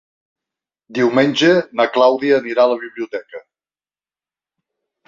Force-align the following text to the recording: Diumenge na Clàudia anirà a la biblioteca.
Diumenge 0.99 1.51
na 1.81 1.87
Clàudia 1.99 2.41
anirà 2.43 2.65
a 2.67 2.73
la 2.73 2.79
biblioteca. 2.89 3.45